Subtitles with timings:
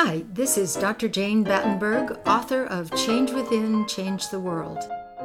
[0.00, 1.08] Hi, this is Dr.
[1.08, 4.78] Jane Battenberg, author of Change Within, Change the World.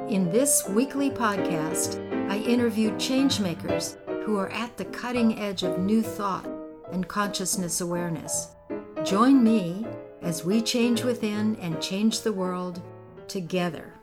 [0.09, 6.01] In this weekly podcast, I interview changemakers who are at the cutting edge of new
[6.01, 6.49] thought
[6.91, 8.55] and consciousness awareness.
[9.03, 9.85] Join me
[10.23, 12.81] as we change within and change the world
[13.27, 13.93] together.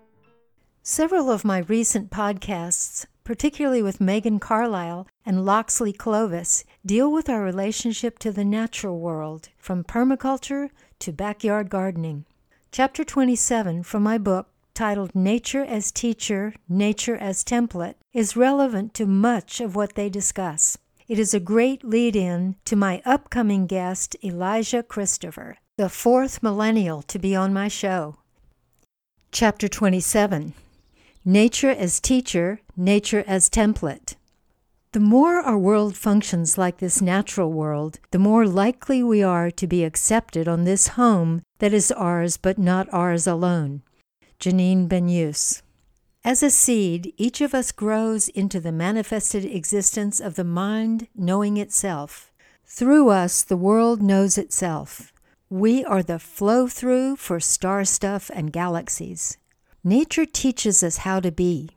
[0.85, 7.43] Several of my recent podcasts, particularly with Megan Carlisle and Loxley Clovis, deal with our
[7.43, 12.25] relationship to the natural world, from permaculture to backyard gardening.
[12.73, 19.07] Chapter 27 from my book, titled Nature as Teacher, Nature as Template, is relevant to
[19.07, 20.79] much of what they discuss.
[21.07, 27.03] It is a great lead in to my upcoming guest, Elijah Christopher, the fourth millennial
[27.03, 28.17] to be on my show.
[29.33, 30.55] Chapter 27
[31.25, 34.15] Nature as Teacher, Nature as Template.
[34.93, 39.67] The more our world functions like this natural world, the more likely we are to
[39.69, 43.83] be accepted on this home that is ours but not ours alone.
[44.41, 45.63] Janine Benyus.
[46.25, 51.57] As a seed, each of us grows into the manifested existence of the mind knowing
[51.57, 52.33] itself.
[52.67, 55.13] Through us, the world knows itself.
[55.49, 59.39] We are the flow through for star stuff and galaxies.
[59.85, 61.71] Nature teaches us how to be.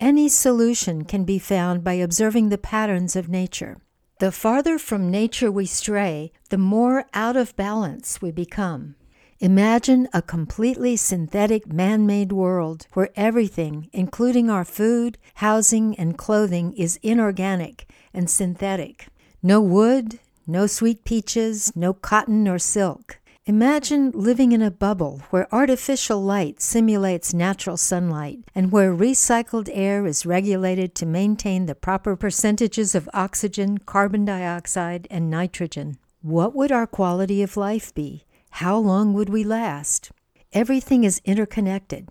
[0.00, 3.76] Any solution can be found by observing the patterns of nature.
[4.18, 8.94] The farther from nature we stray, the more out of balance we become.
[9.40, 16.72] Imagine a completely synthetic man made world where everything, including our food, housing, and clothing,
[16.72, 19.08] is inorganic and synthetic.
[19.42, 23.19] No wood, no sweet peaches, no cotton or silk.
[23.46, 30.04] Imagine living in a bubble where artificial light simulates natural sunlight and where recycled air
[30.04, 35.96] is regulated to maintain the proper percentages of oxygen, carbon dioxide, and nitrogen.
[36.20, 38.24] What would our quality of life be?
[38.50, 40.12] How long would we last?
[40.52, 42.10] Everything is interconnected.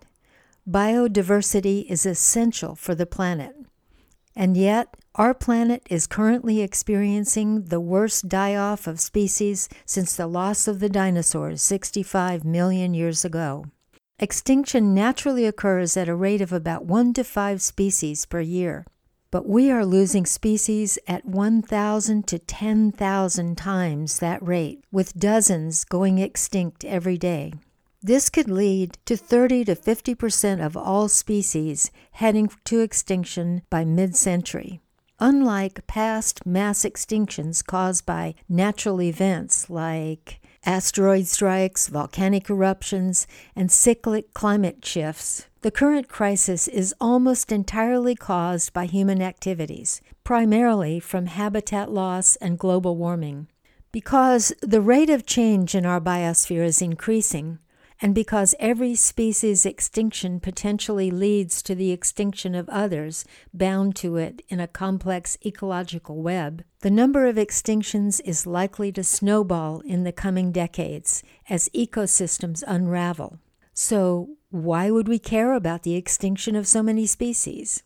[0.67, 3.55] Biodiversity is essential for the planet.
[4.35, 10.25] And yet, our planet is currently experiencing the worst die off of species since the
[10.25, 13.65] loss of the dinosaurs 65 million years ago.
[14.17, 18.85] Extinction naturally occurs at a rate of about 1 to 5 species per year.
[19.29, 26.19] But we are losing species at 1,000 to 10,000 times that rate, with dozens going
[26.19, 27.51] extinct every day.
[28.01, 33.83] This could lead to 30 to 50 percent of all species heading to extinction by
[33.83, 34.79] mid century.
[35.21, 44.33] Unlike past mass extinctions caused by natural events like asteroid strikes, volcanic eruptions, and cyclic
[44.33, 51.91] climate shifts, the current crisis is almost entirely caused by human activities, primarily from habitat
[51.91, 53.47] loss and global warming.
[53.91, 57.59] Because the rate of change in our biosphere is increasing,
[58.01, 64.41] and because every species extinction potentially leads to the extinction of others bound to it
[64.47, 70.13] in a complex ecological web, the number of extinctions is likely to snowball in the
[70.13, 73.39] coming decades as ecosystems unravel.
[73.73, 77.83] So, why would we care about the extinction of so many species?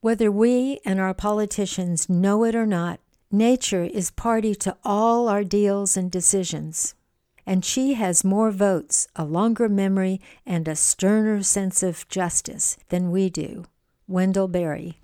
[0.00, 3.00] Whether we and our politicians know it or not,
[3.30, 6.94] nature is party to all our deals and decisions
[7.50, 13.10] and she has more votes, a longer memory, and a sterner sense of justice than
[13.10, 13.64] we do.
[14.06, 15.00] Wendell Berry.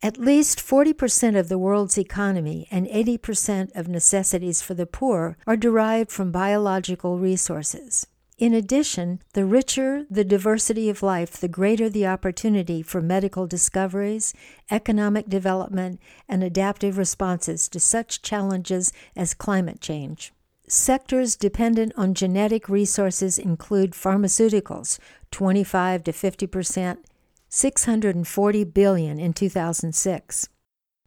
[0.00, 5.56] At least 40% of the world's economy and 80% of necessities for the poor are
[5.56, 8.06] derived from biological resources.
[8.38, 14.32] In addition, the richer the diversity of life, the greater the opportunity for medical discoveries,
[14.70, 20.32] economic development, and adaptive responses to such challenges as climate change.
[20.68, 24.98] Sectors dependent on genetic resources include pharmaceuticals,
[25.30, 27.04] 25 to 50 percent,
[27.48, 30.48] 640 billion in 2006.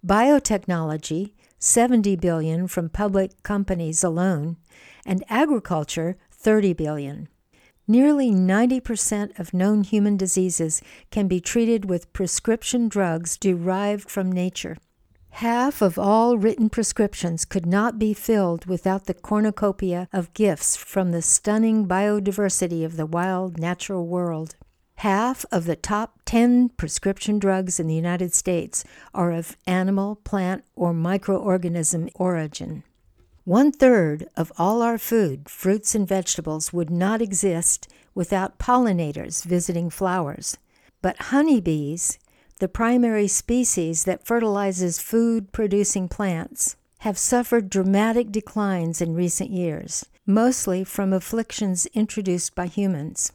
[0.06, 4.58] Biotechnology, 70 billion from public companies alone,
[5.06, 7.28] and agriculture, 30 billion.
[7.88, 14.78] Nearly 90% of known human diseases can be treated with prescription drugs derived from nature.
[15.40, 21.12] Half of all written prescriptions could not be filled without the cornucopia of gifts from
[21.12, 24.56] the stunning biodiversity of the wild natural world.
[25.00, 30.64] Half of the top 10 prescription drugs in the United States are of animal, plant,
[30.74, 32.84] or microorganism origin.
[33.44, 39.90] One third of all our food, fruits, and vegetables would not exist without pollinators visiting
[39.90, 40.58] flowers.
[41.02, 42.20] But honeybees
[42.60, 50.06] the primary species that fertilizes food producing plants, have suffered dramatic declines in recent years.
[50.26, 53.32] mostly from afflictions introduced by humans.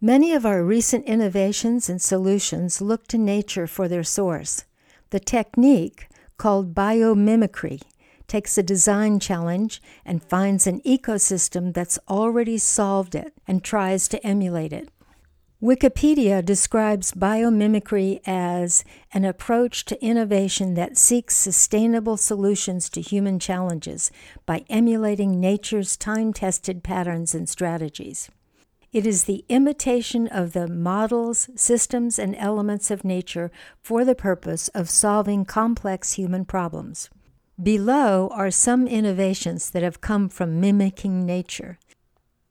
[0.00, 4.64] Many of our recent innovations and solutions look to nature for their source.
[5.10, 7.80] The technique, called biomimicry,
[8.28, 14.26] takes a design challenge and finds an ecosystem that's already solved it and tries to
[14.26, 14.88] emulate it.
[15.66, 24.12] Wikipedia describes biomimicry as an approach to innovation that seeks sustainable solutions to human challenges
[24.46, 28.30] by emulating nature's time tested patterns and strategies.
[28.92, 33.50] It is the imitation of the models, systems, and elements of nature
[33.82, 37.10] for the purpose of solving complex human problems.
[37.60, 41.80] Below are some innovations that have come from mimicking nature.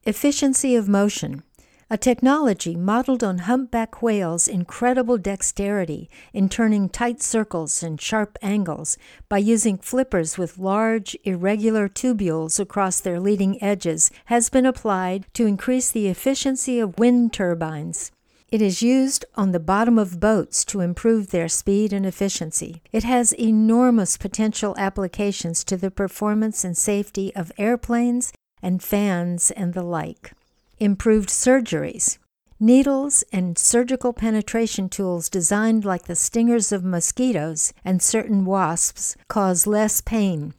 [0.04, 1.44] Efficiency of motion
[1.88, 8.98] a technology modeled on humpback whales' incredible dexterity in turning tight circles and sharp angles
[9.28, 15.46] by using flippers with large, irregular tubules across their leading edges has been applied to
[15.46, 18.10] increase the efficiency of wind turbines.
[18.50, 22.82] It is used on the bottom of boats to improve their speed and efficiency.
[22.90, 29.72] It has enormous potential applications to the performance and safety of airplanes and fans and
[29.72, 30.32] the like
[30.78, 32.18] improved surgeries.
[32.58, 39.66] Needles and surgical penetration tools designed like the stingers of mosquitoes and certain wasps cause
[39.66, 40.54] less pain.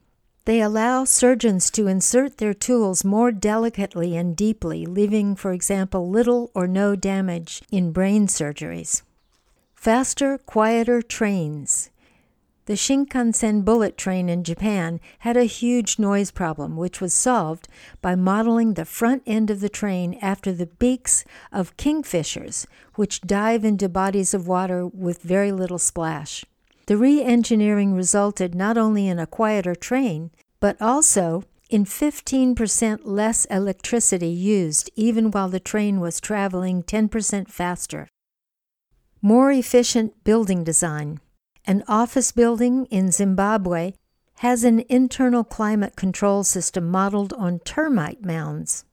[0.46, 6.52] They allow surgeons to insert their tools more delicately and deeply, leaving, for example, little
[6.54, 9.02] or no damage in brain surgeries.
[9.76, 11.90] Faster, quieter trains.
[12.68, 17.70] The Shinkansen bullet train in Japan had a huge noise problem, which was solved
[18.02, 21.24] by modeling the front end of the train after the beaks
[21.54, 22.66] of kingfishers,
[22.96, 26.44] which dive into bodies of water with very little splash.
[26.88, 33.46] The re engineering resulted not only in a quieter train, but also in 15% less
[33.46, 38.10] electricity used even while the train was traveling 10% faster.
[39.22, 41.22] More efficient building design.
[41.70, 43.92] An office building in Zimbabwe
[44.36, 48.86] has an internal climate control system modeled on termite mounds.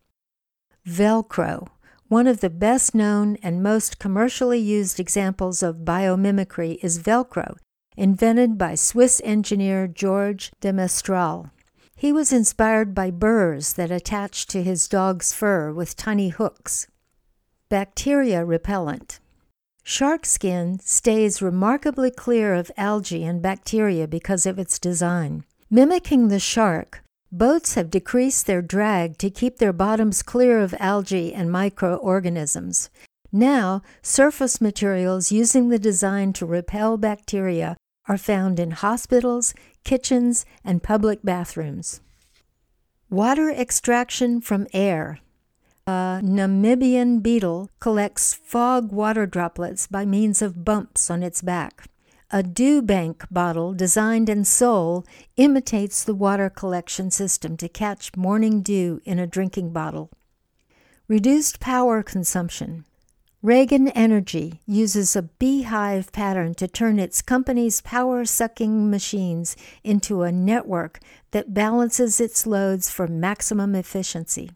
[0.84, 1.68] Velcro,
[2.08, 7.56] one of the best known and most commercially used examples of biomimicry, is Velcro,
[7.96, 11.50] invented by Swiss engineer George de Mestral.
[11.94, 16.88] He was inspired by burrs that attached to his dog's fur with tiny hooks.
[17.68, 19.20] Bacteria repellent.
[19.86, 25.44] Shark skin stays remarkably clear of algae and bacteria because of its design.
[25.70, 31.34] Mimicking the shark, boats have decreased their drag to keep their bottoms clear of algae
[31.34, 32.88] and microorganisms.
[33.30, 37.76] Now, surface materials using the design to repel bacteria
[38.08, 39.52] are found in hospitals,
[39.84, 42.00] kitchens, and public bathrooms.
[43.10, 45.18] Water extraction from air.
[45.86, 51.88] A Namibian beetle collects fog water droplets by means of bumps on its back.
[52.30, 55.04] A dew bank bottle designed in Seoul
[55.36, 60.10] imitates the water collection system to catch morning dew in a drinking bottle.
[61.06, 62.86] Reduced power consumption.
[63.42, 70.32] Regen Energy uses a beehive pattern to turn its company's power sucking machines into a
[70.32, 70.98] network
[71.32, 74.48] that balances its loads for maximum efficiency.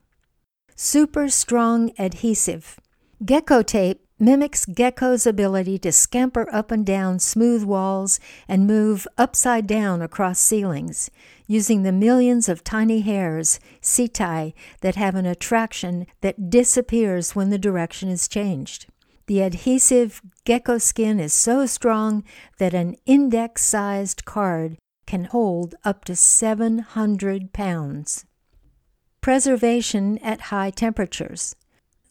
[0.80, 2.78] Super strong adhesive.
[3.24, 9.66] Gecko tape mimics gecko's ability to scamper up and down smooth walls and move upside
[9.66, 11.10] down across ceilings,
[11.48, 17.58] using the millions of tiny hairs, setae, that have an attraction that disappears when the
[17.58, 18.86] direction is changed.
[19.26, 22.22] The adhesive gecko skin is so strong
[22.58, 28.26] that an index sized card can hold up to 700 pounds.
[29.20, 31.56] Preservation at high temperatures.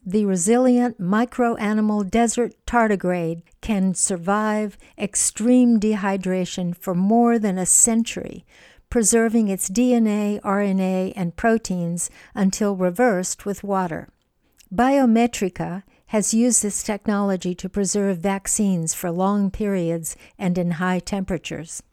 [0.05, 8.45] The resilient microanimal desert tardigrade can survive extreme dehydration for more than a century,
[8.89, 14.07] preserving its DNA, RNA, and proteins until reversed with water.
[14.73, 21.83] Biomatrica has used this technology to preserve vaccines for long periods and in high temperatures.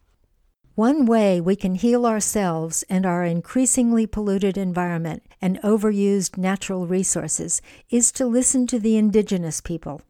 [0.75, 7.61] One way we can heal ourselves and our increasingly polluted environment and overused natural resources
[7.89, 10.01] is to listen to the indigenous people.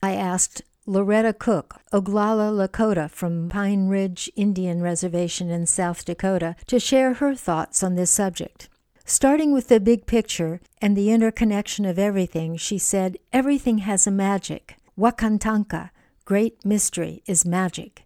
[0.00, 6.78] I asked Loretta Cook, Oglala Lakota from Pine Ridge Indian Reservation in South Dakota, to
[6.78, 8.68] share her thoughts on this subject.
[9.04, 14.12] Starting with the big picture and the interconnection of everything, she said, Everything has a
[14.12, 14.76] magic.
[14.96, 15.90] Wakantanka,
[16.24, 18.01] great mystery, is magic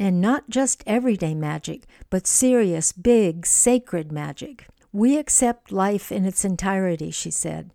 [0.00, 4.66] and not just everyday magic, but serious, big, sacred magic.
[4.92, 7.70] We accept life in its entirety, she said,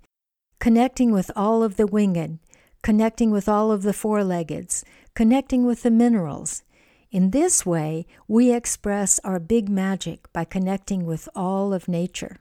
[0.60, 2.40] connecting with all of the winged,
[2.82, 6.64] connecting with all of the four leggeds, connecting with the minerals.
[7.12, 12.40] In this way, we express our big magic by connecting with all of nature.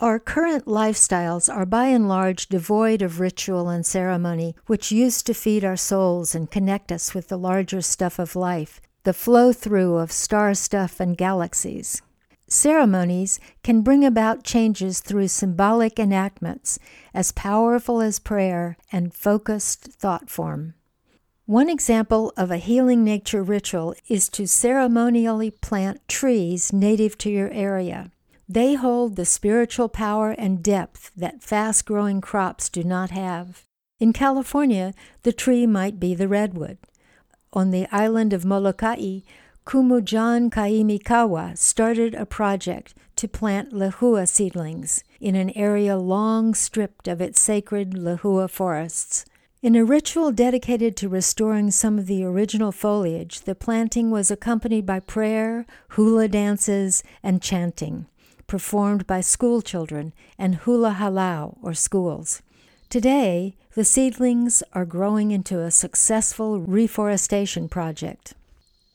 [0.00, 5.34] Our current lifestyles are by and large devoid of ritual and ceremony, which used to
[5.34, 9.98] feed our souls and connect us with the larger stuff of life, the flow through
[9.98, 12.02] of star stuff and galaxies.
[12.48, 16.80] Ceremonies can bring about changes through symbolic enactments
[17.14, 20.74] as powerful as prayer and focused thought form.
[21.46, 27.50] One example of a healing nature ritual is to ceremonially plant trees native to your
[27.50, 28.10] area.
[28.48, 33.64] They hold the spiritual power and depth that fast growing crops do not have.
[33.98, 36.76] In California, the tree might be the redwood.
[37.54, 39.20] On the island of Molokai,
[39.64, 47.22] Kumujan Kaimikawa started a project to plant lehua seedlings in an area long stripped of
[47.22, 49.24] its sacred lehua forests.
[49.62, 54.84] In a ritual dedicated to restoring some of the original foliage, the planting was accompanied
[54.84, 58.06] by prayer, hula dances, and chanting
[58.46, 62.42] performed by school children and hula halau or schools.
[62.88, 68.34] Today, the seedlings are growing into a successful reforestation project.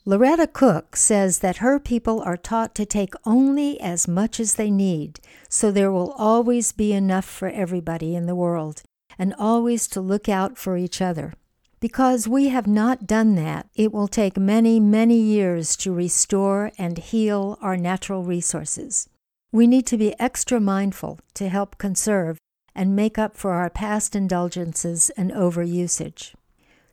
[0.06, 4.72] Loretta Cook says that her people are taught to take only as much as they
[4.72, 8.82] need, so there will always be enough for everybody in the world,
[9.20, 11.34] and always to look out for each other.
[11.82, 16.98] Because we have not done that, it will take many, many years to restore and
[16.98, 19.08] heal our natural resources.
[19.52, 22.38] We need to be extra mindful to help conserve
[22.76, 26.36] and make up for our past indulgences and overusage.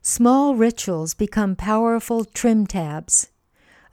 [0.01, 3.29] Small rituals become powerful trim tabs.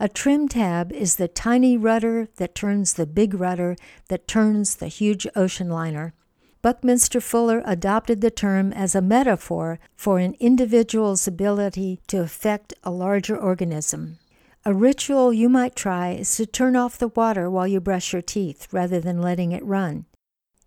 [0.00, 3.76] A trim tab is the tiny rudder that turns the big rudder
[4.08, 6.14] that turns the huge ocean liner.
[6.62, 12.90] Buckminster Fuller adopted the term as a metaphor for an individual's ability to affect a
[12.90, 14.18] larger organism.
[14.66, 18.22] A ritual you might try is to turn off the water while you brush your
[18.22, 20.06] teeth rather than letting it run.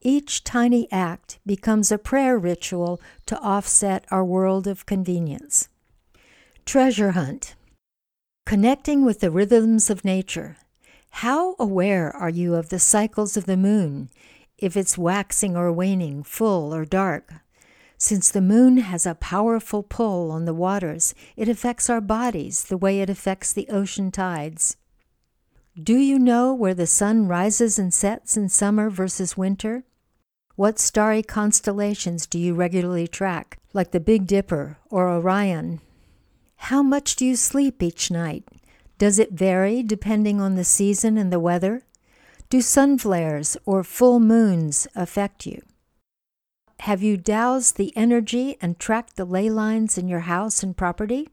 [0.01, 5.69] Each tiny act becomes a prayer ritual to offset our world of convenience.
[6.63, 7.55] Treasure Hunt
[8.45, 10.57] Connecting with the rhythms of nature.
[11.09, 14.11] How aware are you of the cycles of the moon,
[14.59, 17.33] if it's waxing or waning, full or dark?
[17.99, 22.77] Since the moon has a powerful pull on the waters, it affects our bodies the
[22.77, 24.77] way it affects the ocean tides.
[25.81, 29.83] Do you know where the sun rises and sets in summer versus winter?
[30.55, 35.81] What starry constellations do you regularly track, like the Big Dipper or Orion?
[36.55, 38.43] How much do you sleep each night?
[38.97, 41.83] Does it vary depending on the season and the weather?
[42.49, 45.61] Do sun flares or full moons affect you?
[46.81, 51.27] Have you dowsed the energy and tracked the ley lines in your house and property?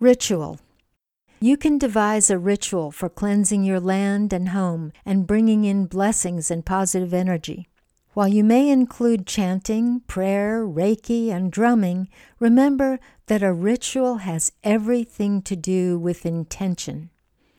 [0.00, 0.58] Ritual.
[1.40, 6.50] You can devise a ritual for cleansing your land and home and bringing in blessings
[6.50, 7.68] and positive energy.
[8.14, 15.42] While you may include chanting, prayer, Reiki, and drumming, remember that a ritual has everything
[15.42, 17.10] to do with intention.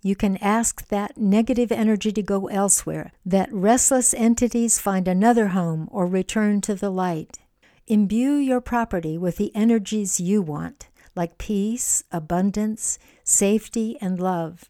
[0.05, 5.87] You can ask that negative energy to go elsewhere, that restless entities find another home
[5.91, 7.39] or return to the light.
[7.87, 14.65] Imbue your property with the energies you want, like peace, abundance, safety, and love.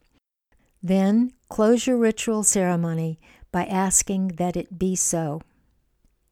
[0.84, 3.20] Then close your ritual ceremony
[3.52, 5.42] by asking that it be so.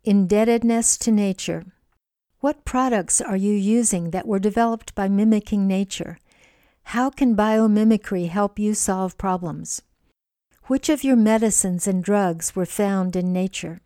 [0.03, 1.65] Indebtedness to nature.
[2.39, 6.19] What products are you using that were developed by mimicking nature?
[6.91, 9.81] How can biomimicry help you solve problems?
[10.63, 13.79] Which of your medicines and drugs were found in nature?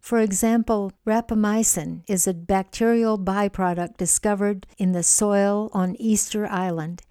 [0.00, 7.02] For example, rapamycin is a bacterial byproduct discovered in the soil on Easter Island.